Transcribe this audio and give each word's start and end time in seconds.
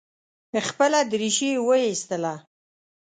خپله 0.67 0.99
درېشي 1.11 1.49
یې 1.55 1.59
وایستله. 1.67 2.33